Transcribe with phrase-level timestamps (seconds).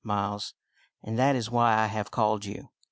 [0.03, 0.55] Miles,
[1.03, 2.69] and that is why I have called you.